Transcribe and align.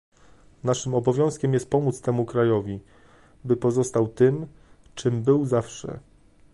Naszym 0.63 0.93
obowiązkiem 0.95 1.53
jest 1.53 1.69
pomóc 1.69 2.01
temu 2.01 2.25
krajowi, 2.25 2.79
by 3.43 3.57
pozostał 3.57 4.07
tym, 4.07 4.47
czym 4.95 5.23
był 5.23 5.45
zawsze 5.45 5.99